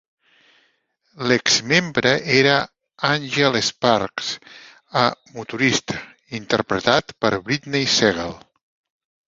L'ex-membre 1.31 2.13
era 2.37 2.55
Angel 3.11 3.59
Sparks, 3.69 4.33
a 5.03 5.05
motorista, 5.37 6.01
interpretat 6.41 7.17
per 7.23 7.35
Brittney 7.47 7.89
Segal. 8.01 8.39